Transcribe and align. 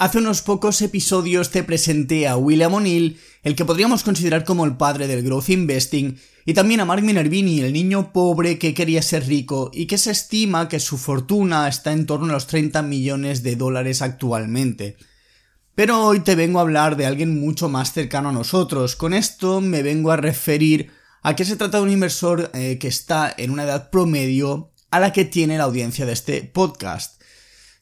Hace 0.00 0.18
unos 0.18 0.42
pocos 0.42 0.80
episodios 0.80 1.50
te 1.50 1.64
presenté 1.64 2.28
a 2.28 2.36
William 2.36 2.72
O'Neill, 2.72 3.18
el 3.42 3.56
que 3.56 3.64
podríamos 3.64 4.04
considerar 4.04 4.44
como 4.44 4.64
el 4.64 4.76
padre 4.76 5.08
del 5.08 5.24
growth 5.24 5.48
investing, 5.48 6.16
y 6.46 6.54
también 6.54 6.78
a 6.78 6.84
Mark 6.84 7.02
Minervini, 7.02 7.58
el 7.58 7.72
niño 7.72 8.12
pobre 8.12 8.60
que 8.60 8.74
quería 8.74 9.02
ser 9.02 9.26
rico 9.26 9.72
y 9.74 9.86
que 9.86 9.98
se 9.98 10.12
estima 10.12 10.68
que 10.68 10.78
su 10.78 10.98
fortuna 10.98 11.66
está 11.66 11.90
en 11.92 12.06
torno 12.06 12.26
a 12.26 12.34
los 12.34 12.46
30 12.46 12.80
millones 12.82 13.42
de 13.42 13.56
dólares 13.56 14.00
actualmente. 14.00 14.96
Pero 15.74 16.04
hoy 16.04 16.20
te 16.20 16.36
vengo 16.36 16.60
a 16.60 16.62
hablar 16.62 16.96
de 16.96 17.06
alguien 17.06 17.40
mucho 17.40 17.68
más 17.68 17.92
cercano 17.92 18.28
a 18.28 18.32
nosotros. 18.32 18.94
Con 18.94 19.12
esto 19.12 19.60
me 19.60 19.82
vengo 19.82 20.12
a 20.12 20.16
referir 20.16 20.92
a 21.24 21.34
que 21.34 21.44
se 21.44 21.56
trata 21.56 21.78
de 21.78 21.82
un 21.82 21.90
inversor 21.90 22.52
eh, 22.54 22.78
que 22.78 22.86
está 22.86 23.34
en 23.36 23.50
una 23.50 23.64
edad 23.64 23.90
promedio 23.90 24.70
a 24.92 25.00
la 25.00 25.12
que 25.12 25.24
tiene 25.24 25.58
la 25.58 25.64
audiencia 25.64 26.06
de 26.06 26.12
este 26.12 26.44
podcast. 26.44 27.17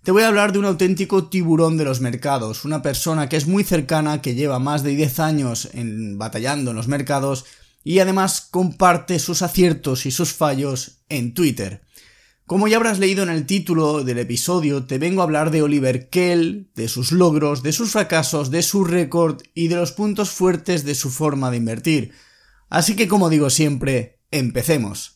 Te 0.07 0.13
voy 0.13 0.23
a 0.23 0.29
hablar 0.29 0.53
de 0.53 0.61
un 0.61 0.67
auténtico 0.67 1.27
tiburón 1.27 1.77
de 1.77 1.85
los 1.85 2.01
mercados, 2.01 2.65
una 2.65 2.81
persona 2.81 3.29
que 3.29 3.37
es 3.37 3.49
muy 3.49 3.65
cercana, 3.65 4.23
que 4.23 4.37
lleva 4.37 4.61
más 4.61 4.85
de 4.85 4.95
10 4.95 5.19
años 5.19 5.69
en, 5.73 6.17
batallando 6.17 6.71
en 6.71 6.77
los 6.77 6.87
mercados 6.87 7.45
y 7.83 7.99
además 7.99 8.47
comparte 8.49 9.19
sus 9.19 9.43
aciertos 9.43 10.07
y 10.07 10.13
sus 10.13 10.33
fallos 10.33 11.01
en 11.09 11.35
Twitter. 11.35 11.83
Como 12.47 12.69
ya 12.69 12.77
habrás 12.77 13.01
leído 13.01 13.25
en 13.25 13.31
el 13.31 13.47
título 13.47 14.05
del 14.05 14.19
episodio, 14.19 14.85
te 14.85 14.99
vengo 14.99 15.23
a 15.23 15.25
hablar 15.25 15.51
de 15.51 15.63
Oliver 15.63 16.09
Kell, 16.09 16.71
de 16.77 16.87
sus 16.87 17.11
logros, 17.11 17.65
de 17.65 17.73
sus 17.73 17.91
fracasos, 17.91 18.53
de 18.53 18.63
su 18.63 18.85
récord 18.85 19.43
y 19.55 19.67
de 19.67 19.75
los 19.75 19.91
puntos 19.91 20.31
fuertes 20.31 20.85
de 20.85 20.95
su 20.95 21.11
forma 21.11 21.51
de 21.51 21.57
invertir. 21.57 22.13
Así 22.69 22.95
que 22.95 23.09
como 23.09 23.29
digo 23.29 23.51
siempre, 23.51 24.21
empecemos. 24.31 25.16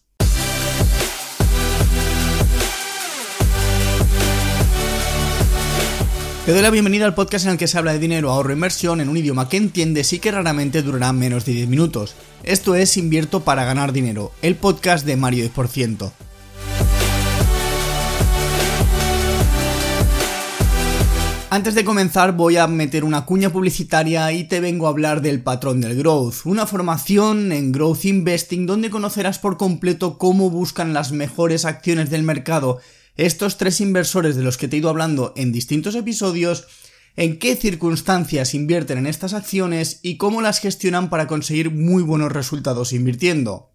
Te 6.51 6.55
doy 6.55 6.65
la 6.65 6.71
bienvenida 6.71 7.05
al 7.05 7.15
podcast 7.15 7.45
en 7.45 7.53
el 7.53 7.59
que 7.59 7.69
se 7.69 7.79
habla 7.79 7.93
de 7.93 8.01
dinero, 8.01 8.29
ahorro 8.29 8.51
e 8.51 8.55
inversión 8.55 9.01
en 9.01 9.09
un 9.09 9.17
idioma 9.17 9.49
que 9.49 9.57
entiendes 9.57 10.13
y 10.13 10.19
que 10.19 10.33
raramente 10.33 10.83
durará 10.83 11.13
menos 11.13 11.45
de 11.45 11.53
10 11.53 11.69
minutos. 11.69 12.17
Esto 12.43 12.75
es 12.75 12.97
Invierto 12.97 13.45
para 13.45 13.65
ganar 13.65 13.93
dinero, 13.93 14.33
el 14.43 14.57
podcast 14.57 15.07
de 15.07 15.17
Mario 15.17 15.49
10%. 15.49 16.11
Antes 21.51 21.77
de 21.77 21.85
comenzar 21.85 22.33
voy 22.33 22.57
a 22.57 22.67
meter 22.67 23.05
una 23.05 23.27
cuña 23.27 23.51
publicitaria 23.51 24.33
y 24.33 24.43
te 24.43 24.59
vengo 24.59 24.89
a 24.89 24.91
hablar 24.91 25.23
del 25.23 25.45
patrón 25.45 25.81
del 25.81 25.97
growth, 25.97 26.47
una 26.47 26.67
formación 26.67 27.53
en 27.53 27.71
growth 27.71 28.05
investing 28.07 28.67
donde 28.67 28.91
conocerás 28.91 29.39
por 29.39 29.57
completo 29.57 30.19
cómo 30.19 30.51
buscan 30.51 30.95
las 30.95 31.13
mejores 31.13 31.65
acciones 31.65 32.11
del 32.11 32.25
mercado 32.25 32.81
estos 33.27 33.59
tres 33.59 33.81
inversores 33.81 34.35
de 34.35 34.43
los 34.43 34.57
que 34.57 34.67
te 34.67 34.77
he 34.77 34.79
ido 34.79 34.89
hablando 34.89 35.35
en 35.37 35.53
distintos 35.53 35.95
episodios, 35.95 36.67
en 37.17 37.39
qué 37.39 37.55
circunstancias 37.55 38.55
invierten 38.55 38.99
en 38.99 39.07
estas 39.07 39.35
acciones 39.35 40.01
y 40.03 40.17
cómo 40.17 40.41
las 40.41 40.59
gestionan 40.59 41.11
para 41.11 41.27
conseguir 41.27 41.71
muy 41.71 42.03
buenos 42.03 42.33
resultados 42.33 42.93
invirtiendo. 42.93 43.73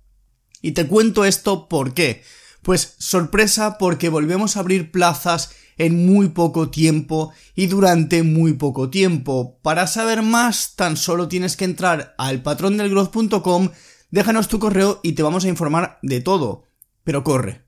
Y 0.62 0.72
te 0.72 0.88
cuento 0.88 1.26
esto 1.26 1.70
por 1.70 1.94
qué. 1.94 2.24
Pues 2.64 2.96
sorpresa 2.98 3.78
porque 3.78 4.10
volvemos 4.10 4.58
a 4.58 4.62
abrir 4.62 4.90
plazas 4.92 5.52
en 5.78 6.08
muy 6.08 6.30
poco 6.30 6.72
tiempo 6.72 7.32
y 7.54 7.68
durante 7.68 8.24
muy 8.24 8.54
poco 8.54 8.90
tiempo. 8.90 9.60
Para 9.62 9.86
saber 9.86 10.24
más, 10.24 10.76
tan 10.76 10.98
solo 10.98 11.28
tienes 11.28 11.56
que 11.56 11.66
entrar 11.66 12.16
al 12.18 12.42
patrondelgrowth.com, 12.42 13.70
déjanos 14.10 14.48
tu 14.48 14.58
correo 14.58 15.02
y 15.04 15.12
te 15.12 15.22
vamos 15.22 15.46
a 15.46 15.50
informar 15.50 16.00
de 16.02 16.22
todo. 16.22 16.64
Pero 17.04 17.24
corre, 17.24 17.65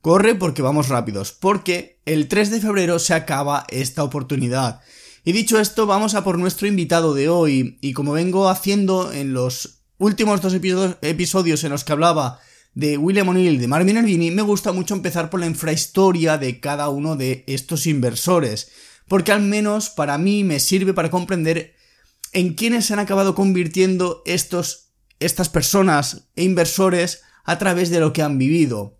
Corre 0.00 0.34
porque 0.34 0.62
vamos 0.62 0.88
rápidos, 0.88 1.32
porque 1.32 2.00
el 2.06 2.26
3 2.28 2.50
de 2.50 2.60
febrero 2.60 2.98
se 2.98 3.12
acaba 3.12 3.66
esta 3.68 4.02
oportunidad. 4.02 4.80
Y 5.24 5.32
dicho 5.32 5.60
esto, 5.60 5.86
vamos 5.86 6.14
a 6.14 6.24
por 6.24 6.38
nuestro 6.38 6.66
invitado 6.66 7.12
de 7.12 7.28
hoy, 7.28 7.76
y 7.82 7.92
como 7.92 8.12
vengo 8.12 8.48
haciendo 8.48 9.12
en 9.12 9.34
los 9.34 9.82
últimos 9.98 10.40
dos 10.40 10.54
episodios 10.54 11.64
en 11.64 11.70
los 11.70 11.84
que 11.84 11.92
hablaba 11.92 12.40
de 12.72 12.96
William 12.96 13.28
O'Neill 13.28 13.60
de 13.60 13.68
Marvin 13.68 13.98
Ervini, 13.98 14.30
me 14.30 14.40
gusta 14.40 14.72
mucho 14.72 14.94
empezar 14.94 15.28
por 15.28 15.40
la 15.40 15.46
infrahistoria 15.46 16.38
de 16.38 16.60
cada 16.60 16.88
uno 16.88 17.16
de 17.16 17.44
estos 17.46 17.86
inversores, 17.86 18.70
porque 19.06 19.32
al 19.32 19.42
menos 19.42 19.90
para 19.90 20.16
mí 20.16 20.44
me 20.44 20.60
sirve 20.60 20.94
para 20.94 21.10
comprender 21.10 21.74
en 22.32 22.54
quiénes 22.54 22.86
se 22.86 22.94
han 22.94 23.00
acabado 23.00 23.34
convirtiendo 23.34 24.22
estos, 24.24 24.92
estas 25.18 25.50
personas 25.50 26.28
e 26.36 26.44
inversores 26.44 27.20
a 27.44 27.58
través 27.58 27.90
de 27.90 28.00
lo 28.00 28.14
que 28.14 28.22
han 28.22 28.38
vivido 28.38 28.99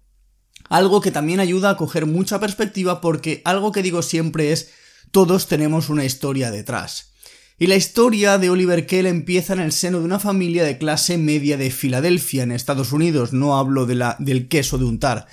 algo 0.70 1.02
que 1.02 1.10
también 1.10 1.40
ayuda 1.40 1.68
a 1.68 1.76
coger 1.76 2.06
mucha 2.06 2.40
perspectiva 2.40 3.02
porque 3.02 3.42
algo 3.44 3.72
que 3.72 3.82
digo 3.82 4.00
siempre 4.00 4.52
es 4.52 4.70
todos 5.10 5.48
tenemos 5.48 5.90
una 5.90 6.06
historia 6.06 6.50
detrás. 6.50 7.10
Y 7.58 7.66
la 7.66 7.76
historia 7.76 8.38
de 8.38 8.48
Oliver 8.48 8.86
Kell 8.86 9.04
empieza 9.04 9.52
en 9.52 9.60
el 9.60 9.72
seno 9.72 9.98
de 9.98 10.06
una 10.06 10.18
familia 10.18 10.64
de 10.64 10.78
clase 10.78 11.18
media 11.18 11.58
de 11.58 11.70
Filadelfia, 11.70 12.44
en 12.44 12.52
Estados 12.52 12.92
Unidos, 12.92 13.34
no 13.34 13.58
hablo 13.58 13.84
de 13.84 13.96
la, 13.96 14.16
del 14.18 14.48
queso 14.48 14.78
de 14.78 14.86
untar. 14.86 15.26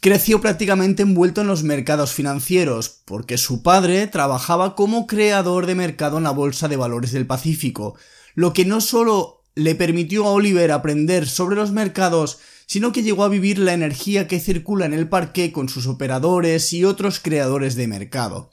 Creció 0.00 0.40
prácticamente 0.40 1.04
envuelto 1.04 1.42
en 1.42 1.46
los 1.46 1.62
mercados 1.62 2.12
financieros, 2.12 2.88
porque 3.04 3.38
su 3.38 3.62
padre 3.62 4.08
trabajaba 4.08 4.74
como 4.74 5.06
creador 5.06 5.66
de 5.66 5.76
mercado 5.76 6.18
en 6.18 6.24
la 6.24 6.32
Bolsa 6.32 6.66
de 6.66 6.76
Valores 6.76 7.12
del 7.12 7.26
Pacífico, 7.26 7.94
lo 8.34 8.52
que 8.52 8.64
no 8.64 8.80
solo 8.80 9.44
le 9.54 9.76
permitió 9.76 10.26
a 10.26 10.32
Oliver 10.32 10.72
aprender 10.72 11.28
sobre 11.28 11.54
los 11.54 11.70
mercados, 11.70 12.40
sino 12.72 12.90
que 12.90 13.02
llegó 13.02 13.22
a 13.22 13.28
vivir 13.28 13.58
la 13.58 13.74
energía 13.74 14.26
que 14.26 14.40
circula 14.40 14.86
en 14.86 14.94
el 14.94 15.06
parque 15.06 15.52
con 15.52 15.68
sus 15.68 15.86
operadores 15.86 16.72
y 16.72 16.86
otros 16.86 17.20
creadores 17.20 17.74
de 17.74 17.86
mercado. 17.86 18.50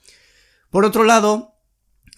Por 0.70 0.84
otro 0.84 1.06
lado, 1.06 1.54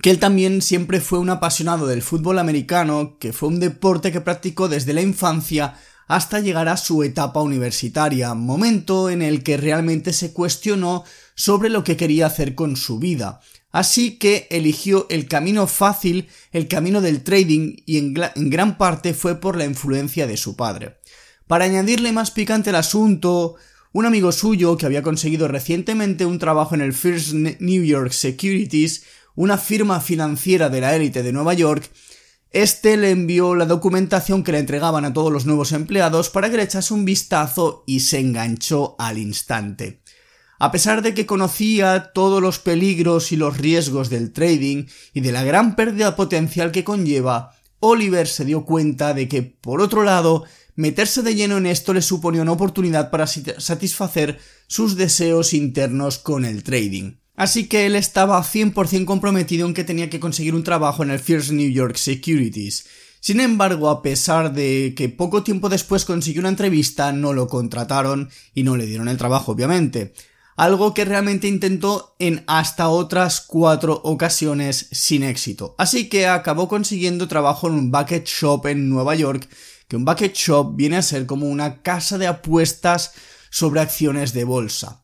que 0.01 0.09
él 0.09 0.17
también 0.17 0.63
siempre 0.63 1.00
fue 1.00 1.19
un 1.19 1.29
apasionado 1.29 1.85
del 1.85 2.01
fútbol 2.01 2.39
americano, 2.39 3.19
que 3.19 3.34
fue 3.34 3.50
un 3.50 3.59
deporte 3.59 4.12
que 4.12 4.19
practicó 4.19 4.67
desde 4.67 4.94
la 4.94 5.03
infancia 5.03 5.75
hasta 6.07 6.39
llegar 6.39 6.69
a 6.69 6.78
su 6.78 7.03
etapa 7.03 7.39
universitaria, 7.39 8.33
momento 8.33 9.12
en 9.12 9.22
el 9.22 9.44
que 9.44 9.57
realmente 9.57 10.12
se 10.12 10.33
cuestionó 10.33 11.03
sobre 11.35 11.69
lo 11.69 11.83
que 11.83 11.97
quería 11.97 12.25
hacer 12.25 12.56
con 12.56 12.78
su 12.78 12.97
vida. 12.97 13.41
Así 13.72 14.18
que 14.18 14.47
eligió 14.50 15.06
el 15.12 15.28
camino 15.28 15.68
fácil, 15.68 16.29
el 16.51 16.68
camino 16.68 17.00
del 17.00 17.22
trading, 17.22 17.75
y 17.85 18.00
en, 18.00 18.16
en 18.33 18.50
gran 18.50 18.79
parte 18.79 19.13
fue 19.13 19.39
por 19.39 19.56
la 19.56 19.66
influencia 19.66 20.25
de 20.25 20.38
su 20.38 20.56
padre. 20.56 20.97
Para 21.51 21.66
añadirle 21.66 22.13
más 22.13 22.31
picante 22.31 22.69
al 22.69 22.78
asunto, 22.78 23.56
un 23.91 24.06
amigo 24.06 24.31
suyo 24.31 24.78
que 24.78 24.85
había 24.85 25.03
conseguido 25.03 25.50
recientemente 25.50 26.25
un 26.25 26.39
trabajo 26.39 26.75
en 26.75 26.79
el 26.79 26.94
First 26.94 27.34
New 27.34 27.84
York 27.84 28.13
Securities, 28.13 29.03
una 29.35 29.57
firma 29.57 30.00
financiera 30.00 30.69
de 30.69 30.79
la 30.79 30.95
élite 30.95 31.23
de 31.23 31.34
Nueva 31.34 31.53
York, 31.53 31.91
este 32.51 32.95
le 32.95 33.12
envió 33.12 33.53
la 33.56 33.66
documentación 33.66 34.45
que 34.45 34.53
le 34.53 34.59
entregaban 34.59 35.03
a 35.03 35.12
todos 35.12 35.29
los 35.29 35.45
nuevos 35.45 35.73
empleados 35.73 36.29
para 36.29 36.50
que 36.50 36.56
le 36.56 36.63
echase 36.63 36.94
un 36.94 37.03
vistazo 37.03 37.83
y 37.85 38.00
se 38.00 38.19
enganchó 38.19 38.95
al 38.97 39.18
instante. 39.18 40.00
A 40.57 40.72
pesar 40.72 41.01
de 41.01 41.13
que 41.13 41.25
conocía 41.25 42.13
todos 42.13 42.41
los 42.41 42.59
peligros 42.59 43.33
y 43.33 43.35
los 43.35 43.57
riesgos 43.57 44.09
del 44.09 44.31
trading 44.31 44.85
y 45.12 45.19
de 45.19 45.33
la 45.33 45.44
gran 45.44 45.75
pérdida 45.75 46.16
potencial 46.16 46.72
que 46.72 46.85
conlleva, 46.85 47.57
Oliver 47.81 48.28
se 48.28 48.45
dio 48.45 48.63
cuenta 48.63 49.13
de 49.13 49.28
que, 49.28 49.41
por 49.41 49.81
otro 49.81 50.03
lado, 50.03 50.45
meterse 50.75 51.21
de 51.21 51.35
lleno 51.35 51.57
en 51.57 51.65
esto 51.65 51.93
le 51.93 52.01
suponía 52.01 52.41
una 52.41 52.51
oportunidad 52.51 53.09
para 53.09 53.27
satisfacer 53.27 54.39
sus 54.67 54.95
deseos 54.95 55.53
internos 55.53 56.17
con 56.17 56.45
el 56.45 56.63
trading. 56.63 57.13
Así 57.35 57.67
que 57.67 57.85
él 57.85 57.95
estaba 57.95 58.41
100% 58.43 59.05
comprometido 59.05 59.67
en 59.67 59.73
que 59.73 59.83
tenía 59.83 60.09
que 60.09 60.19
conseguir 60.19 60.53
un 60.53 60.63
trabajo 60.63 61.03
en 61.03 61.11
el 61.11 61.19
First 61.19 61.51
New 61.51 61.71
York 61.71 61.95
Securities. 61.95 62.85
Sin 63.19 63.39
embargo, 63.39 63.89
a 63.89 64.01
pesar 64.01 64.53
de 64.53 64.93
que 64.95 65.07
poco 65.07 65.43
tiempo 65.43 65.69
después 65.69 66.05
consiguió 66.05 66.41
una 66.41 66.49
entrevista, 66.49 67.11
no 67.11 67.33
lo 67.33 67.47
contrataron 67.47 68.29
y 68.53 68.63
no 68.63 68.77
le 68.77 68.85
dieron 68.85 69.07
el 69.07 69.17
trabajo, 69.17 69.51
obviamente. 69.51 70.13
Algo 70.55 70.93
que 70.93 71.05
realmente 71.05 71.47
intentó 71.47 72.15
en 72.19 72.43
hasta 72.47 72.89
otras 72.89 73.41
cuatro 73.41 74.01
ocasiones 74.03 74.88
sin 74.91 75.24
éxito. 75.24 75.75
Así 75.77 76.09
que 76.09 76.27
acabó 76.27 76.67
consiguiendo 76.67 77.27
trabajo 77.27 77.67
en 77.67 77.74
un 77.75 77.91
bucket 77.91 78.27
shop 78.27 78.67
en 78.67 78.89
Nueva 78.89 79.15
York 79.15 79.47
que 79.91 79.97
un 79.97 80.05
bucket 80.05 80.33
shop 80.33 80.77
viene 80.77 80.95
a 80.95 81.01
ser 81.01 81.25
como 81.25 81.49
una 81.49 81.81
casa 81.81 82.17
de 82.17 82.25
apuestas 82.25 83.11
sobre 83.49 83.81
acciones 83.81 84.31
de 84.31 84.45
bolsa. 84.45 85.03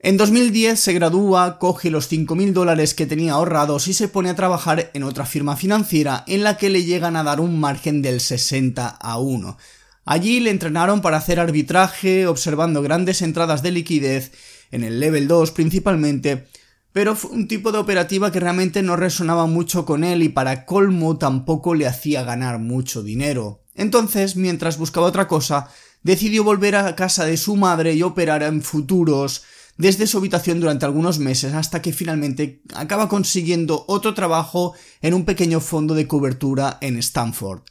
En 0.00 0.16
2010 0.16 0.80
se 0.80 0.92
gradúa, 0.94 1.60
coge 1.60 1.92
los 1.92 2.10
5.000 2.10 2.52
dólares 2.54 2.92
que 2.92 3.06
tenía 3.06 3.34
ahorrados 3.34 3.86
y 3.86 3.94
se 3.94 4.08
pone 4.08 4.30
a 4.30 4.34
trabajar 4.34 4.90
en 4.94 5.04
otra 5.04 5.26
firma 5.26 5.54
financiera 5.54 6.24
en 6.26 6.42
la 6.42 6.56
que 6.56 6.70
le 6.70 6.82
llegan 6.82 7.14
a 7.14 7.22
dar 7.22 7.38
un 7.38 7.60
margen 7.60 8.02
del 8.02 8.20
60 8.20 8.88
a 8.88 9.18
1. 9.20 9.58
Allí 10.04 10.40
le 10.40 10.50
entrenaron 10.50 11.00
para 11.00 11.18
hacer 11.18 11.38
arbitraje, 11.38 12.26
observando 12.26 12.82
grandes 12.82 13.22
entradas 13.22 13.62
de 13.62 13.70
liquidez, 13.70 14.32
en 14.72 14.82
el 14.82 14.98
level 14.98 15.28
2 15.28 15.52
principalmente, 15.52 16.48
pero 16.92 17.14
fue 17.14 17.30
un 17.30 17.46
tipo 17.46 17.70
de 17.70 17.78
operativa 17.78 18.32
que 18.32 18.40
realmente 18.40 18.82
no 18.82 18.96
resonaba 18.96 19.46
mucho 19.46 19.86
con 19.86 20.02
él 20.02 20.24
y 20.24 20.30
para 20.30 20.66
colmo 20.66 21.16
tampoco 21.16 21.76
le 21.76 21.86
hacía 21.86 22.24
ganar 22.24 22.58
mucho 22.58 23.04
dinero. 23.04 23.63
Entonces, 23.74 24.36
mientras 24.36 24.78
buscaba 24.78 25.06
otra 25.06 25.28
cosa, 25.28 25.68
decidió 26.02 26.44
volver 26.44 26.76
a 26.76 26.94
casa 26.96 27.24
de 27.24 27.36
su 27.36 27.56
madre 27.56 27.94
y 27.94 28.02
operar 28.02 28.42
en 28.42 28.62
futuros 28.62 29.42
desde 29.76 30.06
su 30.06 30.18
habitación 30.18 30.60
durante 30.60 30.84
algunos 30.84 31.18
meses 31.18 31.54
hasta 31.54 31.82
que 31.82 31.92
finalmente 31.92 32.62
acaba 32.74 33.08
consiguiendo 33.08 33.84
otro 33.88 34.14
trabajo 34.14 34.74
en 35.02 35.14
un 35.14 35.24
pequeño 35.24 35.60
fondo 35.60 35.94
de 35.94 36.06
cobertura 36.06 36.78
en 36.80 36.96
Stanford 36.98 37.62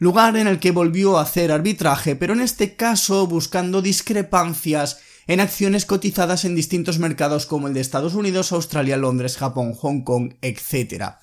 lugar 0.00 0.36
en 0.38 0.48
el 0.48 0.58
que 0.58 0.72
volvió 0.72 1.18
a 1.18 1.22
hacer 1.22 1.52
arbitraje, 1.52 2.16
pero 2.16 2.32
en 2.32 2.40
este 2.40 2.74
caso 2.74 3.26
buscando 3.26 3.82
discrepancias 3.82 4.98
en 5.26 5.40
acciones 5.40 5.84
cotizadas 5.84 6.44
en 6.44 6.56
distintos 6.56 6.98
mercados 6.98 7.46
como 7.46 7.68
el 7.68 7.74
de 7.74 7.80
Estados 7.80 8.14
Unidos, 8.14 8.50
Australia, 8.50 8.96
Londres, 8.96 9.36
Japón, 9.36 9.74
Hong 9.74 10.00
Kong, 10.00 10.32
etc. 10.40 11.16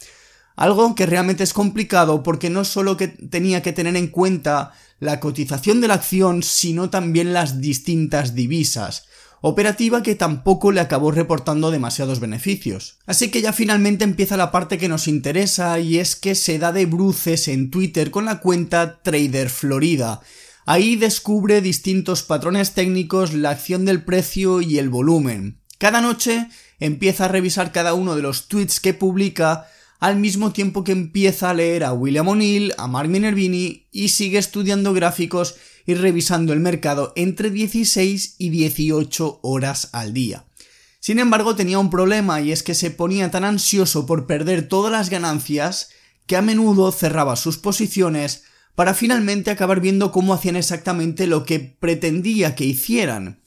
Algo 0.58 0.94
que 0.96 1.06
realmente 1.06 1.46
es 1.46 1.54
complicado 1.54 2.22
porque 2.24 2.50
no 2.50 2.66
solo 2.66 2.98
que 2.98 3.08
tenía 3.08 3.62
que 3.62 3.72
tener 3.72 3.96
en 3.96 4.08
cuenta 4.08 4.74
la 5.00 5.22
cotización 5.22 5.80
de 5.80 5.88
la 5.88 5.94
acción, 5.94 6.44
sino 6.44 6.90
también 6.90 7.32
las 7.32 7.62
distintas 7.62 8.36
divisas 8.36 9.08
operativa 9.42 10.04
que 10.04 10.16
tampoco 10.16 10.72
le 10.72 10.82
acabó 10.82 11.12
reportando 11.12 11.72
demasiados 11.72 12.20
beneficios. 12.20 12.98
Así 13.06 13.30
que 13.30 13.42
ya 13.42 13.54
finalmente 13.54 14.04
empieza 14.04 14.38
la 14.38 14.52
parte 14.52 14.78
que 14.78 14.90
nos 14.90 15.08
interesa 15.08 15.80
y 15.80 16.00
es 16.00 16.16
que 16.16 16.36
se 16.36 16.60
da 16.60 16.72
de 16.72 16.86
bruces 16.86 17.48
en 17.48 17.70
Twitter 17.70 18.12
con 18.12 18.26
la 18.26 18.40
cuenta 18.40 19.02
Trader 19.02 19.50
Florida. 19.50 20.22
Ahí 20.66 20.96
descubre 20.96 21.62
distintos 21.62 22.24
patrones 22.24 22.74
técnicos, 22.74 23.34
la 23.34 23.52
acción 23.52 23.86
del 23.86 24.04
precio 24.04 24.62
y 24.62 24.80
el 24.80 24.90
volumen. 24.90 25.62
Cada 25.78 26.02
noche 26.02 26.50
empieza 26.80 27.26
a 27.26 27.30
revisar 27.30 27.72
cada 27.72 27.94
uno 27.94 28.16
de 28.16 28.24
los 28.24 28.48
tweets 28.48 28.80
que 28.80 28.94
publica 28.94 29.68
al 30.00 30.18
mismo 30.18 30.52
tiempo 30.52 30.84
que 30.84 30.92
empieza 30.92 31.50
a 31.50 31.54
leer 31.54 31.84
a 31.84 31.94
William 31.94 32.28
O'Neill, 32.28 32.74
a 32.78 32.88
Mark 32.88 33.10
Minervini 33.10 33.88
y 33.92 34.10
sigue 34.10 34.38
estudiando 34.38 34.94
gráficos 34.94 35.56
y 35.86 35.96
revisando 35.96 36.54
el 36.54 36.60
mercado 36.60 37.14
entre 37.16 37.50
16 37.50 38.36
y 38.38 38.50
18 38.50 39.40
horas 39.42 39.90
al 39.94 40.14
día. 40.14 40.46
Sin 41.00 41.20
embargo, 41.20 41.56
tenía 41.56 41.80
un 41.80 41.90
problema 41.90 42.42
y 42.42 42.52
es 42.52 42.64
que 42.64 42.74
se 42.74 42.92
ponía 42.92 43.32
tan 43.32 43.46
ansioso 43.46 44.06
por 44.06 44.28
perder 44.28 44.68
todas 44.68 44.92
las 44.92 45.10
ganancias 45.10 45.90
que 46.26 46.36
a 46.36 46.42
menudo 46.42 46.92
cerraba 46.92 47.36
sus 47.36 47.58
posiciones 47.58 48.44
para 48.76 48.94
finalmente 48.94 49.50
acabar 49.50 49.80
viendo 49.80 50.12
cómo 50.12 50.34
hacían 50.34 50.56
exactamente 50.56 51.26
lo 51.26 51.46
que 51.46 51.60
pretendía 51.60 52.54
que 52.54 52.66
hicieran. 52.66 53.42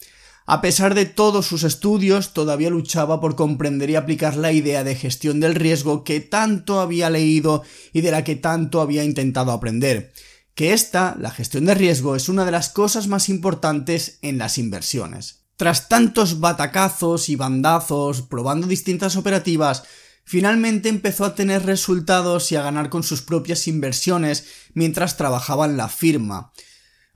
A 0.52 0.60
pesar 0.62 0.96
de 0.96 1.06
todos 1.06 1.46
sus 1.46 1.62
estudios, 1.62 2.34
todavía 2.34 2.70
luchaba 2.70 3.20
por 3.20 3.36
comprender 3.36 3.88
y 3.88 3.94
aplicar 3.94 4.34
la 4.36 4.50
idea 4.50 4.82
de 4.82 4.96
gestión 4.96 5.38
del 5.38 5.54
riesgo 5.54 6.02
que 6.02 6.18
tanto 6.18 6.80
había 6.80 7.08
leído 7.08 7.62
y 7.92 8.00
de 8.00 8.10
la 8.10 8.24
que 8.24 8.34
tanto 8.34 8.80
había 8.80 9.04
intentado 9.04 9.52
aprender 9.52 10.12
que 10.56 10.72
esta, 10.72 11.16
la 11.20 11.30
gestión 11.30 11.66
de 11.66 11.74
riesgo, 11.74 12.16
es 12.16 12.28
una 12.28 12.44
de 12.44 12.50
las 12.50 12.68
cosas 12.68 13.06
más 13.06 13.28
importantes 13.28 14.18
en 14.22 14.38
las 14.38 14.58
inversiones. 14.58 15.44
Tras 15.54 15.88
tantos 15.88 16.40
batacazos 16.40 17.28
y 17.28 17.36
bandazos, 17.36 18.22
probando 18.22 18.66
distintas 18.66 19.14
operativas, 19.14 19.84
finalmente 20.24 20.88
empezó 20.88 21.26
a 21.26 21.36
tener 21.36 21.64
resultados 21.64 22.50
y 22.50 22.56
a 22.56 22.62
ganar 22.62 22.90
con 22.90 23.04
sus 23.04 23.22
propias 23.22 23.68
inversiones 23.68 24.46
mientras 24.74 25.16
trabajaba 25.16 25.66
en 25.66 25.76
la 25.76 25.88
firma. 25.88 26.50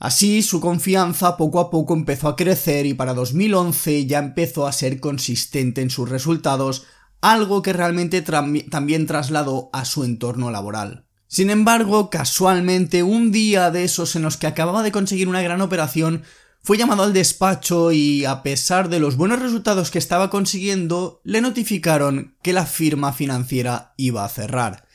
Así 0.05 0.43
su 0.43 0.61
confianza 0.61 1.39
poco 1.39 1.59
a 1.61 1.71
poco 1.71 1.95
empezó 1.95 2.29
a 2.29 2.37
crecer 2.37 2.85
y 2.85 2.93
para 2.93 3.15
2011 3.15 4.05
ya 4.05 4.19
empezó 4.19 4.67
a 4.67 4.73
ser 4.73 5.01
consistente 5.01 5.81
en 5.81 5.89
sus 5.89 6.11
resultados, 6.11 6.85
algo 7.23 7.63
que 7.63 7.73
realmente 7.73 8.21
también 8.21 9.07
trasladó 9.07 9.71
a 9.73 9.87
su 9.87 10.05
entorno 10.05 10.51
laboral. 10.51 11.07
Sin 11.27 11.49
embargo, 11.49 12.11
casualmente, 12.11 13.03
un 13.03 13.33
día 13.33 13.71
de 13.71 13.85
esos 13.85 14.15
en 14.15 14.21
los 14.21 14.37
que 14.37 14.47
acababa 14.47 14.83
de 14.83 14.93
conseguir 14.93 15.27
una 15.27 15.41
gran 15.41 15.63
operación, 15.63 16.25
fue 16.63 16.77
llamado 16.77 17.05
al 17.05 17.15
despacho 17.15 17.91
y, 17.91 18.27
a 18.27 18.43
pesar 18.43 18.91
de 18.91 19.01
los 19.01 19.17
buenos 19.17 19.41
resultados 19.41 19.91
que 19.91 19.99
estaba 19.99 20.29
consiguiendo, 20.29 21.23
le 21.25 21.41
notificaron 21.41 22.37
que 22.43 22.53
la 22.53 22.67
firma 22.67 23.15
financiera 23.15 23.95
iba 23.97 24.23
a 24.23 24.29
cerrar. 24.29 24.87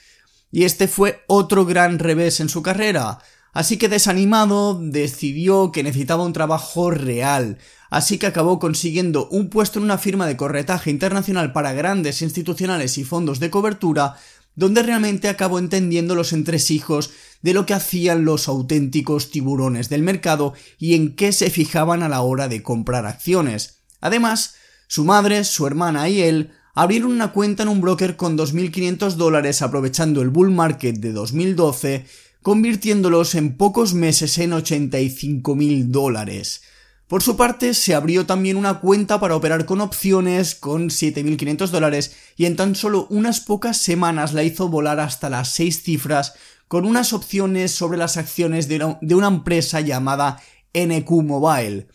Y 0.52 0.66
este 0.66 0.88
fue 0.88 1.24
otro 1.26 1.66
gran 1.66 1.98
revés 1.98 2.40
en 2.42 2.50
su 2.50 2.62
carrera, 2.62 3.18
así 3.54 3.78
que 3.78 3.90
desanimado 3.90 4.80
decidió 4.81 5.72
que 5.72 5.84
necesitaba 5.84 6.25
un 6.25 6.34
trabajo 6.34 6.92
real, 6.92 7.57
así 7.90 8.18
que 8.18 8.28
acabó 8.28 8.60
consiguiendo 8.60 9.28
un 9.30 9.50
puesto 9.50 9.80
en 9.80 9.86
una 9.86 9.98
firma 9.98 10.28
de 10.28 10.38
corretaje 10.38 10.92
internacional 10.92 11.51
para 11.51 11.74
grandes 11.74 12.22
institucionales 12.22 12.98
y 12.98 13.04
fondos 13.04 13.40
de 13.40 13.50
cobertura 13.50 14.16
donde 14.60 14.84
realmente 14.84 15.30
acabó 15.30 15.57
entendiendo 15.57 16.16
los 16.16 16.34
entresijos 16.34 17.12
de 17.42 17.54
lo 17.54 17.66
que 17.66 17.74
hacían 17.74 18.25
los 18.25 18.50
auténticos 18.50 19.31
tiburones 19.31 19.88
del 19.88 20.04
mercado 20.04 20.54
y 20.78 20.96
en 20.96 21.16
qué 21.16 21.31
se 21.31 21.50
fijaban 21.50 22.04
a 22.04 22.10
la 22.10 22.19
hora 22.22 22.50
de 22.50 22.62
comprar 22.62 23.06
acciones. 23.06 23.84
Además, 24.01 24.56
su 24.88 25.06
madre, 25.06 25.46
su 25.46 25.66
hermana 25.66 26.10
y 26.10 26.22
él 26.22 26.51
abrieron 26.75 27.12
una 27.12 27.31
cuenta 27.31 27.63
en 27.63 27.69
un 27.69 27.80
broker 27.80 28.18
con 28.18 28.38
2.500 28.38 29.13
dólares 29.13 29.62
aprovechando 29.62 30.22
el 30.22 30.30
bull 30.30 30.51
market 30.51 30.98
de 30.98 31.13
2012, 31.13 32.06
convirtiéndolos 32.41 33.36
en 33.36 33.57
pocos 33.57 33.94
meses 33.94 34.38
en 34.38 34.51
85.000 34.51 35.86
dólares. 35.86 36.62
Por 37.07 37.24
su 37.24 37.36
parte, 37.36 37.74
se 37.74 37.95
abrió 37.95 38.27
también 38.27 38.56
una 38.56 38.80
cuenta 38.80 39.19
para 39.19 39.36
operar 39.36 39.65
con 39.65 39.81
opciones 39.81 40.53
con 40.53 40.89
7.500 40.89 41.69
dólares 41.69 42.15
y 42.38 42.45
en 42.45 42.56
tan 42.56 42.75
solo 42.75 43.07
unas 43.09 43.39
pocas 43.39 43.77
semanas 43.77 44.33
la 44.33 44.44
hizo 44.44 44.69
volar 44.69 45.00
hasta 45.00 45.30
las 45.30 45.50
6 45.53 45.81
cifras 45.81 46.33
con 46.68 46.86
unas 46.86 47.13
opciones 47.13 47.71
sobre 47.71 47.97
las 47.97 48.18
acciones 48.18 48.68
de 48.68 49.15
una 49.15 49.27
empresa 49.27 49.81
llamada 49.81 50.39
NQ 50.75 51.09
Mobile. 51.24 51.88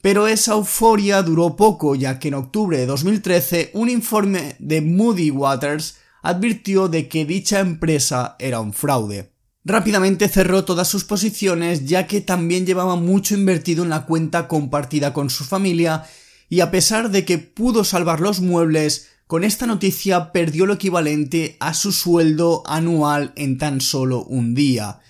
Pero 0.00 0.26
esa 0.26 0.54
euforia 0.54 1.22
duró 1.22 1.54
poco 1.54 1.94
ya 1.94 2.18
que 2.18 2.28
en 2.28 2.34
octubre 2.34 2.78
de 2.78 2.86
2013 2.86 3.72
un 3.74 3.90
informe 3.90 4.56
de 4.58 4.80
Moody 4.80 5.30
Waters 5.30 5.98
advirtió 6.22 6.88
de 6.88 7.08
que 7.08 7.26
dicha 7.26 7.60
empresa 7.60 8.36
era 8.38 8.60
un 8.60 8.72
fraude. 8.72 9.35
Rápidamente 9.68 10.28
cerró 10.28 10.64
todas 10.64 10.86
sus 10.86 11.02
posiciones 11.02 11.86
ya 11.86 12.06
que 12.06 12.20
también 12.20 12.66
llevaba 12.66 12.94
mucho 12.94 13.34
invertido 13.34 13.82
en 13.82 13.90
la 13.90 14.06
cuenta 14.06 14.46
compartida 14.46 15.12
con 15.12 15.28
su 15.28 15.42
familia 15.42 16.04
y 16.48 16.60
a 16.60 16.70
pesar 16.70 17.10
de 17.10 17.24
que 17.24 17.38
pudo 17.38 17.82
salvar 17.82 18.20
los 18.20 18.40
muebles, 18.40 19.08
con 19.26 19.42
esta 19.42 19.66
noticia 19.66 20.30
perdió 20.30 20.66
lo 20.66 20.74
equivalente 20.74 21.56
a 21.58 21.74
su 21.74 21.90
sueldo 21.90 22.62
anual 22.64 23.32
en 23.34 23.58
tan 23.58 23.80
solo 23.80 24.22
un 24.22 24.54
día. 24.54 25.00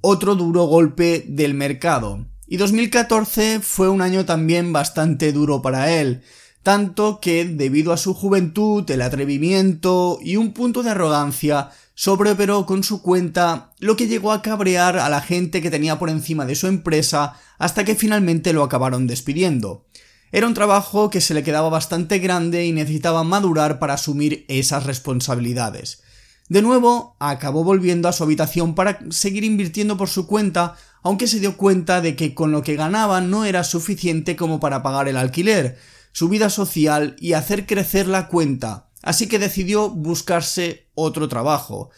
Otro 0.00 0.34
duro 0.34 0.64
golpe 0.64 1.24
del 1.28 1.54
mercado. 1.54 2.26
Y 2.48 2.56
2014 2.56 3.60
fue 3.60 3.88
un 3.88 4.02
año 4.02 4.24
también 4.24 4.72
bastante 4.72 5.30
duro 5.30 5.62
para 5.62 5.92
él, 5.92 6.22
tanto 6.64 7.20
que, 7.20 7.44
debido 7.44 7.92
a 7.92 7.96
su 7.96 8.12
juventud, 8.12 8.90
el 8.90 9.02
atrevimiento 9.02 10.18
y 10.20 10.34
un 10.34 10.52
punto 10.52 10.82
de 10.82 10.90
arrogancia, 10.90 11.70
sobreoperó 12.00 12.64
con 12.64 12.82
su 12.82 13.02
cuenta, 13.02 13.72
lo 13.78 13.94
que 13.94 14.06
llegó 14.06 14.32
a 14.32 14.40
cabrear 14.40 14.96
a 14.96 15.10
la 15.10 15.20
gente 15.20 15.60
que 15.60 15.70
tenía 15.70 15.98
por 15.98 16.08
encima 16.08 16.46
de 16.46 16.54
su 16.54 16.66
empresa 16.66 17.34
hasta 17.58 17.84
que 17.84 17.94
finalmente 17.94 18.54
lo 18.54 18.62
acabaron 18.62 19.06
despidiendo. 19.06 19.84
Era 20.32 20.46
un 20.46 20.54
trabajo 20.54 21.10
que 21.10 21.20
se 21.20 21.34
le 21.34 21.42
quedaba 21.42 21.68
bastante 21.68 22.18
grande 22.18 22.64
y 22.64 22.72
necesitaba 22.72 23.22
madurar 23.22 23.78
para 23.78 23.92
asumir 23.92 24.46
esas 24.48 24.86
responsabilidades. 24.86 26.02
De 26.48 26.62
nuevo, 26.62 27.16
acabó 27.20 27.64
volviendo 27.64 28.08
a 28.08 28.14
su 28.14 28.24
habitación 28.24 28.74
para 28.74 29.00
seguir 29.10 29.44
invirtiendo 29.44 29.98
por 29.98 30.08
su 30.08 30.26
cuenta, 30.26 30.76
aunque 31.02 31.26
se 31.26 31.38
dio 31.38 31.58
cuenta 31.58 32.00
de 32.00 32.16
que 32.16 32.32
con 32.34 32.50
lo 32.50 32.62
que 32.62 32.76
ganaba 32.76 33.20
no 33.20 33.44
era 33.44 33.62
suficiente 33.62 34.36
como 34.36 34.58
para 34.58 34.82
pagar 34.82 35.06
el 35.06 35.18
alquiler, 35.18 35.76
su 36.12 36.30
vida 36.30 36.48
social 36.48 37.14
y 37.20 37.34
hacer 37.34 37.66
crecer 37.66 38.08
la 38.08 38.26
cuenta, 38.28 38.89
así 39.02 39.26
que 39.26 39.38
decidió 39.38 39.90
buscarse 39.90 40.88
otro 40.94 41.28
trabajo. 41.28 41.90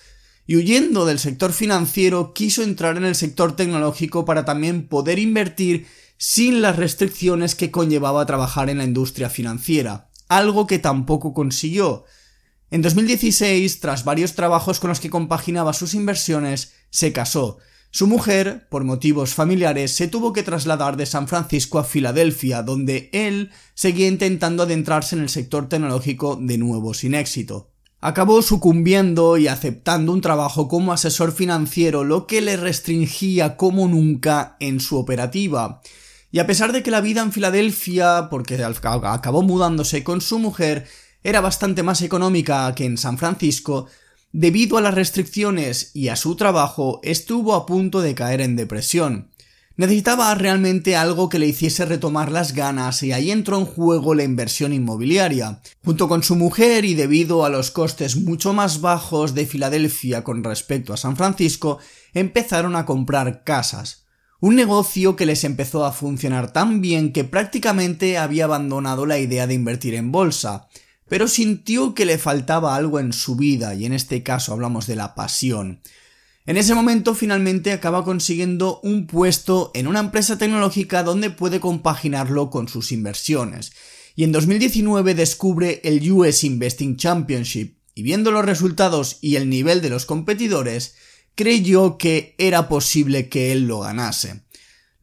Y 0.46 0.56
huyendo 0.56 1.06
del 1.06 1.18
sector 1.18 1.52
financiero, 1.52 2.34
quiso 2.34 2.62
entrar 2.62 2.96
en 2.96 3.04
el 3.04 3.14
sector 3.14 3.54
tecnológico 3.54 4.24
para 4.24 4.44
también 4.44 4.88
poder 4.88 5.18
invertir 5.18 5.86
sin 6.16 6.62
las 6.62 6.76
restricciones 6.76 7.54
que 7.54 7.70
conllevaba 7.70 8.26
trabajar 8.26 8.70
en 8.70 8.78
la 8.78 8.84
industria 8.84 9.28
financiera, 9.30 10.10
algo 10.28 10.66
que 10.66 10.78
tampoco 10.78 11.34
consiguió. 11.34 12.04
En 12.70 12.80
2016, 12.80 13.80
tras 13.80 14.04
varios 14.04 14.34
trabajos 14.34 14.80
con 14.80 14.88
los 14.88 15.00
que 15.00 15.10
compaginaba 15.10 15.72
sus 15.72 15.94
inversiones, 15.94 16.72
se 16.90 17.12
casó, 17.12 17.58
su 17.94 18.06
mujer, 18.06 18.66
por 18.70 18.84
motivos 18.84 19.34
familiares, 19.34 19.94
se 19.94 20.08
tuvo 20.08 20.32
que 20.32 20.42
trasladar 20.42 20.96
de 20.96 21.04
San 21.04 21.28
Francisco 21.28 21.78
a 21.78 21.84
Filadelfia, 21.84 22.62
donde 22.62 23.10
él 23.12 23.50
seguía 23.74 24.08
intentando 24.08 24.62
adentrarse 24.62 25.14
en 25.14 25.20
el 25.20 25.28
sector 25.28 25.68
tecnológico 25.68 26.38
de 26.40 26.56
nuevo 26.56 26.94
sin 26.94 27.12
éxito. 27.12 27.68
Acabó 28.00 28.40
sucumbiendo 28.40 29.36
y 29.36 29.46
aceptando 29.46 30.10
un 30.10 30.22
trabajo 30.22 30.68
como 30.68 30.94
asesor 30.94 31.32
financiero, 31.32 32.02
lo 32.02 32.26
que 32.26 32.40
le 32.40 32.56
restringía 32.56 33.58
como 33.58 33.86
nunca 33.88 34.56
en 34.58 34.80
su 34.80 34.96
operativa. 34.96 35.82
Y 36.30 36.38
a 36.38 36.46
pesar 36.46 36.72
de 36.72 36.82
que 36.82 36.90
la 36.90 37.02
vida 37.02 37.20
en 37.20 37.30
Filadelfia, 37.30 38.28
porque 38.30 38.64
acabó 38.64 39.42
mudándose 39.42 40.02
con 40.02 40.22
su 40.22 40.38
mujer, 40.38 40.86
era 41.22 41.42
bastante 41.42 41.82
más 41.82 42.00
económica 42.00 42.74
que 42.74 42.86
en 42.86 42.96
San 42.96 43.18
Francisco, 43.18 43.86
Debido 44.32 44.78
a 44.78 44.80
las 44.80 44.94
restricciones 44.94 45.90
y 45.92 46.08
a 46.08 46.16
su 46.16 46.36
trabajo, 46.36 47.00
estuvo 47.02 47.54
a 47.54 47.66
punto 47.66 48.00
de 48.00 48.14
caer 48.14 48.40
en 48.40 48.56
depresión. 48.56 49.28
Necesitaba 49.76 50.34
realmente 50.34 50.96
algo 50.96 51.28
que 51.28 51.38
le 51.38 51.48
hiciese 51.48 51.84
retomar 51.84 52.32
las 52.32 52.54
ganas 52.54 53.02
y 53.02 53.12
ahí 53.12 53.30
entró 53.30 53.58
en 53.58 53.66
juego 53.66 54.14
la 54.14 54.24
inversión 54.24 54.72
inmobiliaria. 54.72 55.60
Junto 55.84 56.08
con 56.08 56.22
su 56.22 56.34
mujer 56.36 56.86
y 56.86 56.94
debido 56.94 57.44
a 57.44 57.50
los 57.50 57.70
costes 57.70 58.16
mucho 58.16 58.54
más 58.54 58.80
bajos 58.80 59.34
de 59.34 59.44
Filadelfia 59.44 60.24
con 60.24 60.44
respecto 60.44 60.94
a 60.94 60.98
San 60.98 61.16
Francisco, 61.16 61.78
empezaron 62.14 62.74
a 62.74 62.86
comprar 62.86 63.44
casas. 63.44 64.06
Un 64.40 64.56
negocio 64.56 65.14
que 65.14 65.26
les 65.26 65.44
empezó 65.44 65.84
a 65.84 65.92
funcionar 65.92 66.52
tan 66.52 66.80
bien 66.80 67.12
que 67.12 67.24
prácticamente 67.24 68.16
había 68.16 68.44
abandonado 68.44 69.04
la 69.04 69.18
idea 69.18 69.46
de 69.46 69.54
invertir 69.54 69.94
en 69.94 70.10
bolsa, 70.10 70.68
pero 71.12 71.28
sintió 71.28 71.94
que 71.94 72.06
le 72.06 72.16
faltaba 72.16 72.74
algo 72.74 72.98
en 72.98 73.12
su 73.12 73.36
vida 73.36 73.74
y 73.74 73.84
en 73.84 73.92
este 73.92 74.22
caso 74.22 74.54
hablamos 74.54 74.86
de 74.86 74.96
la 74.96 75.14
pasión. 75.14 75.82
En 76.46 76.56
ese 76.56 76.74
momento 76.74 77.14
finalmente 77.14 77.72
acaba 77.72 78.02
consiguiendo 78.02 78.80
un 78.82 79.06
puesto 79.06 79.72
en 79.74 79.88
una 79.88 80.00
empresa 80.00 80.38
tecnológica 80.38 81.02
donde 81.02 81.28
puede 81.28 81.60
compaginarlo 81.60 82.48
con 82.48 82.66
sus 82.66 82.92
inversiones. 82.92 83.72
Y 84.16 84.24
en 84.24 84.32
2019 84.32 85.14
descubre 85.14 85.82
el 85.84 86.10
US 86.10 86.44
Investing 86.44 86.96
Championship 86.96 87.76
y 87.94 88.02
viendo 88.02 88.30
los 88.30 88.46
resultados 88.46 89.18
y 89.20 89.36
el 89.36 89.50
nivel 89.50 89.82
de 89.82 89.90
los 89.90 90.06
competidores, 90.06 90.94
creyó 91.34 91.98
que 91.98 92.34
era 92.38 92.70
posible 92.70 93.28
que 93.28 93.52
él 93.52 93.66
lo 93.66 93.80
ganase. 93.80 94.44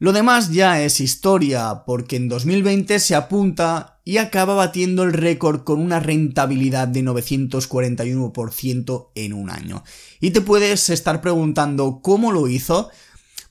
Lo 0.00 0.12
demás 0.12 0.50
ya 0.50 0.82
es 0.82 0.98
historia, 0.98 1.82
porque 1.86 2.16
en 2.16 2.30
2020 2.30 2.98
se 2.98 3.14
apunta 3.14 3.99
y 4.10 4.18
acaba 4.18 4.56
batiendo 4.56 5.04
el 5.04 5.12
récord 5.12 5.62
con 5.62 5.80
una 5.80 6.00
rentabilidad 6.00 6.88
de 6.88 7.04
941% 7.04 9.10
en 9.14 9.32
un 9.32 9.50
año. 9.50 9.84
Y 10.18 10.32
te 10.32 10.40
puedes 10.40 10.90
estar 10.90 11.20
preguntando 11.20 12.00
cómo 12.02 12.32
lo 12.32 12.48
hizo, 12.48 12.90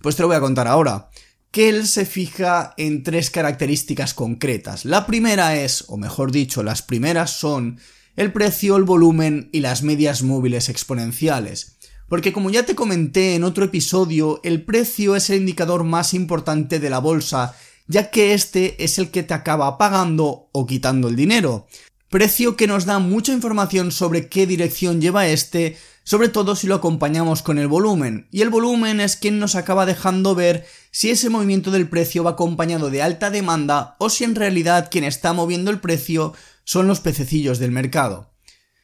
pues 0.01 0.17
te 0.17 0.21
lo 0.21 0.27
voy 0.27 0.35
a 0.35 0.41
contar 0.41 0.67
ahora. 0.67 1.11
Que 1.49 1.69
él 1.69 1.87
se 1.87 2.05
fija 2.05 2.73
en 2.75 3.03
tres 3.03 3.29
características 3.29 4.13
concretas. 4.13 4.83
La 4.83 5.05
primera 5.05 5.55
es, 5.55 5.85
o 5.87 5.95
mejor 5.95 6.33
dicho, 6.33 6.61
las 6.61 6.81
primeras 6.81 7.31
son 7.31 7.79
el 8.17 8.33
precio, 8.33 8.75
el 8.75 8.83
volumen 8.83 9.49
y 9.53 9.61
las 9.61 9.81
medias 9.81 10.23
móviles 10.23 10.67
exponenciales. 10.67 11.77
Porque 12.09 12.33
como 12.33 12.49
ya 12.49 12.65
te 12.65 12.75
comenté 12.75 13.35
en 13.35 13.45
otro 13.45 13.63
episodio, 13.63 14.41
el 14.43 14.65
precio 14.65 15.15
es 15.15 15.29
el 15.29 15.39
indicador 15.39 15.85
más 15.85 16.13
importante 16.13 16.79
de 16.79 16.89
la 16.89 16.99
bolsa, 16.99 17.55
ya 17.89 18.11
que 18.11 18.33
este 18.33 18.81
es 18.83 18.99
el 18.99 19.09
que 19.09 19.23
te 19.23 19.33
acaba 19.33 19.77
pagando 19.77 20.47
o 20.53 20.65
quitando 20.67 21.09
el 21.09 21.15
dinero. 21.15 21.67
Precio 22.07 22.55
que 22.55 22.67
nos 22.67 22.85
da 22.85 22.99
mucha 22.99 23.33
información 23.33 23.91
sobre 23.91 24.29
qué 24.29 24.45
dirección 24.45 25.01
lleva 25.01 25.27
este, 25.27 25.75
sobre 26.03 26.29
todo 26.29 26.55
si 26.55 26.67
lo 26.67 26.75
acompañamos 26.75 27.41
con 27.41 27.57
el 27.57 27.67
volumen. 27.67 28.27
Y 28.31 28.41
el 28.41 28.49
volumen 28.49 28.99
es 28.99 29.15
quien 29.15 29.39
nos 29.39 29.55
acaba 29.55 29.87
dejando 29.87 30.35
ver 30.35 30.65
si 30.91 31.09
ese 31.09 31.29
movimiento 31.29 31.71
del 31.71 31.89
precio 31.89 32.23
va 32.23 32.31
acompañado 32.31 32.91
de 32.91 33.01
alta 33.01 33.31
demanda 33.31 33.95
o 33.99 34.09
si 34.09 34.23
en 34.23 34.35
realidad 34.35 34.89
quien 34.91 35.03
está 35.03 35.33
moviendo 35.33 35.71
el 35.71 35.79
precio 35.79 36.33
son 36.63 36.87
los 36.87 36.99
pececillos 36.99 37.57
del 37.57 37.71
mercado. 37.71 38.29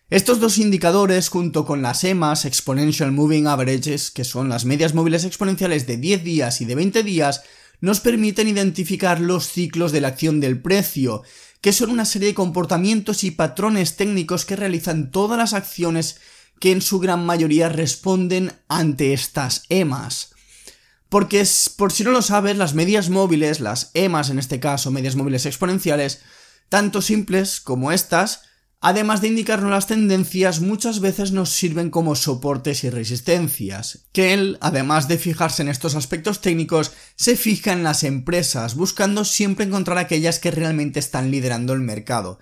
Estos 0.09 0.39
dos 0.39 0.57
indicadores, 0.57 1.29
junto 1.29 1.65
con 1.65 1.81
las 1.81 2.03
EMAs, 2.03 2.45
Exponential 2.45 3.11
Moving 3.11 3.47
Averages, 3.47 4.11
que 4.11 4.23
son 4.23 4.49
las 4.49 4.65
medias 4.65 4.93
móviles 4.93 5.25
exponenciales 5.25 5.85
de 5.87 5.97
10 5.97 6.23
días 6.23 6.61
y 6.61 6.65
de 6.65 6.75
20 6.75 7.01
días, 7.01 7.41
nos 7.81 7.99
permiten 7.99 8.47
identificar 8.47 9.19
los 9.19 9.47
ciclos 9.47 9.91
de 9.91 10.01
la 10.01 10.09
acción 10.09 10.39
del 10.39 10.61
precio, 10.61 11.23
que 11.61 11.73
son 11.73 11.89
una 11.89 12.05
serie 12.05 12.29
de 12.29 12.35
comportamientos 12.35 13.23
y 13.23 13.31
patrones 13.31 13.95
técnicos 13.95 14.45
que 14.45 14.55
realizan 14.55 15.11
todas 15.11 15.37
las 15.37 15.53
acciones 15.53 16.19
que 16.59 16.71
en 16.71 16.81
su 16.81 16.99
gran 16.99 17.25
mayoría 17.25 17.69
responden 17.69 18.53
ante 18.67 19.13
estas 19.13 19.63
EMAs. 19.69 20.31
Porque 21.09 21.45
por 21.77 21.91
si 21.91 22.03
no 22.03 22.11
lo 22.11 22.21
sabes, 22.21 22.57
las 22.57 22.73
medias 22.73 23.09
móviles, 23.09 23.59
las 23.59 23.91
EMAs 23.93 24.29
en 24.29 24.39
este 24.39 24.59
caso, 24.59 24.91
medias 24.91 25.15
móviles 25.15 25.45
exponenciales, 25.45 26.21
tanto 26.69 27.01
simples 27.01 27.61
como 27.61 27.91
estas, 27.91 28.41
Además 28.81 29.21
de 29.21 29.29
indicarnos 29.29 29.71
las 29.71 29.87
tendencias, 29.87 30.59
muchas 30.59 30.99
veces 30.99 31.31
nos 31.31 31.49
sirven 31.49 31.89
como 31.89 32.15
soportes 32.15 32.83
y 32.83 32.89
resistencias. 32.89 34.07
Él, 34.13 34.57
además 34.61 35.07
de 35.07 35.17
fijarse 35.17 35.63
en 35.63 35.69
estos 35.69 35.95
aspectos 35.95 36.41
técnicos, 36.41 36.91
se 37.15 37.35
fija 37.35 37.73
en 37.73 37.83
las 37.83 38.03
empresas, 38.03 38.75
buscando 38.75 39.25
siempre 39.25 39.65
encontrar 39.65 39.97
aquellas 39.97 40.39
que 40.39 40.51
realmente 40.51 40.99
están 40.99 41.31
liderando 41.31 41.73
el 41.73 41.81
mercado. 41.81 42.39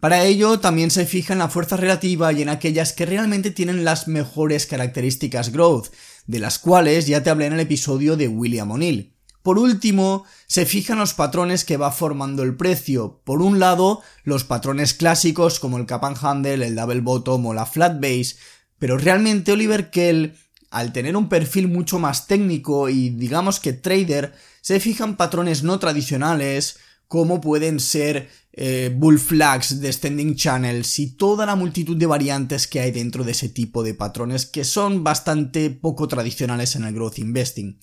Para 0.00 0.24
ello 0.24 0.60
también 0.60 0.92
se 0.92 1.06
fija 1.06 1.32
en 1.32 1.40
la 1.40 1.48
fuerza 1.48 1.76
relativa 1.76 2.32
y 2.32 2.42
en 2.42 2.50
aquellas 2.50 2.92
que 2.92 3.04
realmente 3.04 3.50
tienen 3.50 3.84
las 3.84 4.06
mejores 4.06 4.66
características 4.66 5.50
growth, 5.50 5.88
de 6.26 6.38
las 6.38 6.60
cuales 6.60 7.06
ya 7.06 7.22
te 7.22 7.30
hablé 7.30 7.46
en 7.46 7.54
el 7.54 7.60
episodio 7.60 8.16
de 8.16 8.28
William 8.28 8.70
O'Neill. 8.70 9.17
Por 9.48 9.58
último, 9.58 10.26
se 10.46 10.66
fijan 10.66 10.98
los 10.98 11.14
patrones 11.14 11.64
que 11.64 11.78
va 11.78 11.90
formando 11.90 12.42
el 12.42 12.54
precio. 12.54 13.22
Por 13.24 13.40
un 13.40 13.58
lado, 13.58 14.02
los 14.22 14.44
patrones 14.44 14.92
clásicos 14.92 15.58
como 15.58 15.78
el 15.78 15.86
cap 15.86 16.04
and 16.04 16.18
handle, 16.20 16.66
el 16.66 16.76
double 16.76 17.00
bottom 17.00 17.46
o 17.46 17.54
la 17.54 17.64
flat 17.64 17.98
base, 17.98 18.36
pero 18.78 18.98
realmente 18.98 19.52
Oliver 19.52 19.88
Kell, 19.88 20.36
al 20.68 20.92
tener 20.92 21.16
un 21.16 21.30
perfil 21.30 21.66
mucho 21.66 21.98
más 21.98 22.26
técnico 22.26 22.90
y 22.90 23.08
digamos 23.08 23.58
que 23.58 23.72
trader, 23.72 24.34
se 24.60 24.80
fijan 24.80 25.16
patrones 25.16 25.62
no 25.62 25.78
tradicionales, 25.78 26.78
como 27.06 27.40
pueden 27.40 27.80
ser 27.80 28.28
eh, 28.52 28.94
bull 28.94 29.18
flags, 29.18 29.80
descending 29.80 30.36
channels 30.36 30.98
y 30.98 31.12
toda 31.12 31.46
la 31.46 31.56
multitud 31.56 31.96
de 31.96 32.04
variantes 32.04 32.66
que 32.66 32.80
hay 32.80 32.90
dentro 32.90 33.24
de 33.24 33.32
ese 33.32 33.48
tipo 33.48 33.82
de 33.82 33.94
patrones 33.94 34.44
que 34.44 34.64
son 34.64 35.02
bastante 35.02 35.70
poco 35.70 36.06
tradicionales 36.06 36.76
en 36.76 36.84
el 36.84 36.92
growth 36.92 37.18
investing. 37.18 37.78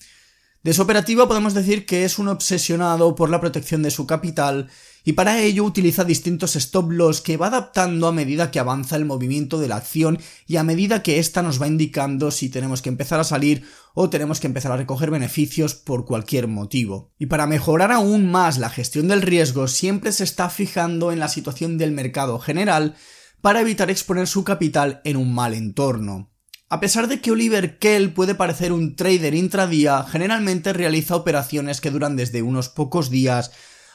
De 0.66 0.74
su 0.74 0.82
operativa 0.82 1.28
podemos 1.28 1.54
decir 1.54 1.86
que 1.86 2.04
es 2.04 2.18
un 2.18 2.26
obsesionado 2.26 3.14
por 3.14 3.30
la 3.30 3.40
protección 3.40 3.84
de 3.84 3.92
su 3.92 4.04
capital 4.04 4.68
y 5.04 5.12
para 5.12 5.40
ello 5.40 5.62
utiliza 5.62 6.02
distintos 6.02 6.56
stop 6.56 6.90
loss 6.90 7.20
que 7.20 7.36
va 7.36 7.46
adaptando 7.46 8.08
a 8.08 8.12
medida 8.12 8.50
que 8.50 8.58
avanza 8.58 8.96
el 8.96 9.04
movimiento 9.04 9.60
de 9.60 9.68
la 9.68 9.76
acción 9.76 10.18
y 10.48 10.56
a 10.56 10.64
medida 10.64 11.04
que 11.04 11.20
ésta 11.20 11.40
nos 11.40 11.62
va 11.62 11.68
indicando 11.68 12.32
si 12.32 12.48
tenemos 12.48 12.82
que 12.82 12.88
empezar 12.88 13.20
a 13.20 13.22
salir 13.22 13.62
o 13.94 14.10
tenemos 14.10 14.40
que 14.40 14.48
empezar 14.48 14.72
a 14.72 14.76
recoger 14.76 15.12
beneficios 15.12 15.76
por 15.76 16.04
cualquier 16.04 16.48
motivo. 16.48 17.12
Y 17.16 17.26
para 17.26 17.46
mejorar 17.46 17.92
aún 17.92 18.28
más 18.28 18.58
la 18.58 18.68
gestión 18.68 19.06
del 19.06 19.22
riesgo 19.22 19.68
siempre 19.68 20.10
se 20.10 20.24
está 20.24 20.50
fijando 20.50 21.12
en 21.12 21.20
la 21.20 21.28
situación 21.28 21.78
del 21.78 21.92
mercado 21.92 22.40
general 22.40 22.96
para 23.40 23.60
evitar 23.60 23.88
exponer 23.88 24.26
su 24.26 24.42
capital 24.42 25.00
en 25.04 25.16
un 25.16 25.32
mal 25.32 25.54
entorno. 25.54 26.32
A 26.68 26.80
pesar 26.80 27.06
de 27.06 27.20
que 27.20 27.30
Oliver 27.30 27.78
Kell 27.78 28.12
puede 28.12 28.34
parecer 28.34 28.72
un 28.72 28.96
trader 28.96 29.34
intradía, 29.34 30.02
generalmente 30.02 30.72
realiza 30.72 31.14
operaciones 31.14 31.80
que 31.80 31.92
duran 31.92 32.16
desde 32.16 32.42
unos 32.42 32.68
pocos 32.68 33.08
días, 33.08 33.52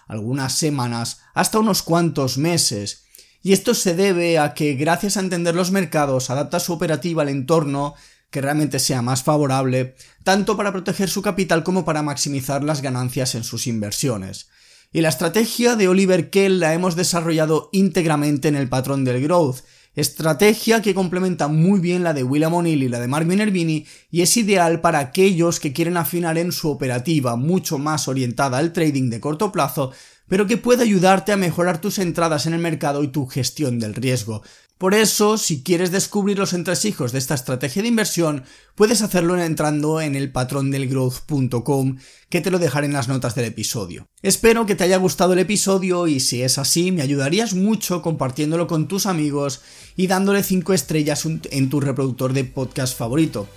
algunas 0.07 0.53
semanas, 0.53 1.19
hasta 1.33 1.59
unos 1.59 1.83
cuantos 1.83 2.37
meses. 2.37 3.03
Y 3.43 3.51
esto 3.51 3.73
se 3.73 3.93
debe 3.93 4.39
a 4.39 4.53
que, 4.53 4.75
gracias 4.75 5.17
a 5.17 5.19
entender 5.19 5.53
los 5.53 5.71
mercados, 5.71 6.29
adapta 6.29 6.61
su 6.61 6.71
operativa 6.71 7.23
al 7.23 7.29
entorno 7.29 7.93
que 8.29 8.39
realmente 8.39 8.79
sea 8.79 9.01
más 9.01 9.21
favorable, 9.21 9.95
tanto 10.23 10.55
para 10.55 10.71
proteger 10.71 11.09
su 11.09 11.21
capital 11.21 11.63
como 11.63 11.83
para 11.83 12.03
maximizar 12.03 12.63
las 12.63 12.81
ganancias 12.81 13.35
en 13.35 13.43
sus 13.43 13.67
inversiones. 13.67 14.47
Y 14.93 15.01
la 15.01 15.09
estrategia 15.09 15.75
de 15.75 15.89
Oliver 15.89 16.29
Kell 16.29 16.61
la 16.61 16.73
hemos 16.73 16.95
desarrollado 16.95 17.69
íntegramente 17.73 18.47
en 18.47 18.55
el 18.55 18.69
patrón 18.69 19.03
del 19.03 19.21
growth, 19.21 19.59
estrategia 19.95 20.81
que 20.81 20.93
complementa 20.93 21.47
muy 21.47 21.79
bien 21.79 22.03
la 22.03 22.13
de 22.13 22.23
William 22.23 22.53
O'Neill 22.53 22.83
y 22.83 22.87
la 22.87 22.99
de 22.99 23.07
Mark 23.07 23.25
Minervini 23.25 23.85
y 24.09 24.21
es 24.21 24.37
ideal 24.37 24.79
para 24.79 24.99
aquellos 24.99 25.59
que 25.59 25.73
quieren 25.73 25.97
afinar 25.97 26.37
en 26.37 26.51
su 26.51 26.69
operativa 26.69 27.35
mucho 27.35 27.77
más 27.77 28.07
orientada 28.07 28.57
al 28.57 28.71
trading 28.71 29.09
de 29.09 29.19
corto 29.19 29.51
plazo, 29.51 29.91
pero 30.27 30.47
que 30.47 30.55
puede 30.57 30.83
ayudarte 30.83 31.33
a 31.33 31.37
mejorar 31.37 31.81
tus 31.81 31.99
entradas 31.99 32.45
en 32.45 32.53
el 32.53 32.59
mercado 32.59 33.03
y 33.03 33.09
tu 33.09 33.27
gestión 33.27 33.79
del 33.79 33.93
riesgo. 33.93 34.43
Por 34.81 34.95
eso, 34.95 35.37
si 35.37 35.61
quieres 35.61 35.91
descubrir 35.91 36.39
los 36.39 36.53
entresijos 36.53 37.11
de 37.11 37.19
esta 37.19 37.35
estrategia 37.35 37.83
de 37.83 37.87
inversión, 37.87 38.45
puedes 38.73 39.03
hacerlo 39.03 39.39
entrando 39.39 40.01
en 40.01 40.15
el 40.15 40.31
patrondelgrowth.com, 40.31 41.97
que 42.29 42.41
te 42.41 42.49
lo 42.49 42.57
dejaré 42.57 42.87
en 42.87 42.93
las 42.93 43.07
notas 43.07 43.35
del 43.35 43.45
episodio. 43.45 44.07
Espero 44.23 44.65
que 44.65 44.73
te 44.73 44.83
haya 44.83 44.97
gustado 44.97 45.33
el 45.33 45.39
episodio 45.39 46.07
y 46.07 46.19
si 46.19 46.41
es 46.41 46.57
así, 46.57 46.91
me 46.91 47.03
ayudarías 47.03 47.53
mucho 47.53 48.01
compartiéndolo 48.01 48.65
con 48.65 48.87
tus 48.87 49.05
amigos 49.05 49.61
y 49.95 50.07
dándole 50.07 50.41
5 50.41 50.73
estrellas 50.73 51.27
en 51.27 51.69
tu 51.69 51.79
reproductor 51.79 52.33
de 52.33 52.45
podcast 52.45 52.97
favorito. 52.97 53.47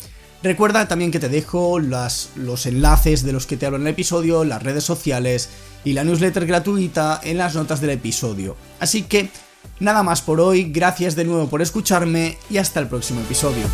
Recuerda 0.42 0.88
también 0.88 1.10
que 1.10 1.20
te 1.20 1.30
dejo 1.30 1.78
los 1.78 2.66
enlaces 2.66 3.22
de 3.22 3.32
los 3.32 3.46
que 3.46 3.56
te 3.56 3.64
hablo 3.64 3.78
en 3.78 3.84
el 3.84 3.94
episodio, 3.94 4.44
las 4.44 4.62
redes 4.62 4.84
sociales 4.84 5.48
y 5.86 5.94
la 5.94 6.04
newsletter 6.04 6.44
gratuita 6.44 7.18
en 7.24 7.38
las 7.38 7.54
notas 7.54 7.80
del 7.80 7.90
episodio. 7.90 8.58
Así 8.78 9.04
que 9.04 9.30
Nada 9.80 10.02
más 10.02 10.22
por 10.22 10.40
hoy, 10.40 10.70
gracias 10.72 11.16
de 11.16 11.24
nuevo 11.24 11.48
por 11.48 11.62
escucharme 11.62 12.38
y 12.48 12.58
hasta 12.58 12.80
el 12.80 12.88
próximo 12.88 13.20
episodio. 13.20 13.64